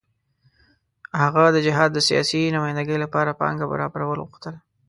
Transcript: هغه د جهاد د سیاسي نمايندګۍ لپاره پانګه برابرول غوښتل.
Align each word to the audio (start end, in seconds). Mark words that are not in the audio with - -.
هغه 1.21 1.43
د 1.55 1.57
جهاد 1.65 1.89
د 1.93 1.99
سیاسي 2.07 2.41
نمايندګۍ 2.55 2.97
لپاره 3.03 3.37
پانګه 3.41 3.65
برابرول 3.71 4.19
غوښتل. 4.27 4.55